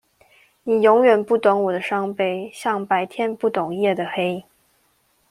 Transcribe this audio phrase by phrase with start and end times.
[0.63, 4.43] 你永遠不懂我傷悲，像白天不懂夜的黑